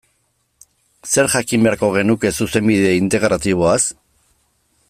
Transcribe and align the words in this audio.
Zer 1.11 1.29
jakin 1.33 1.67
beharko 1.67 1.91
genuke 1.99 2.33
Zuzenbide 2.41 2.97
Integratiboaz? 3.05 3.81